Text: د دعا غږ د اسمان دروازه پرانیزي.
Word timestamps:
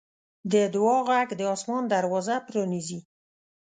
د 0.51 0.53
دعا 0.75 0.97
غږ 1.09 1.27
د 1.39 1.41
اسمان 1.55 1.83
دروازه 1.93 2.35
پرانیزي. 2.47 2.99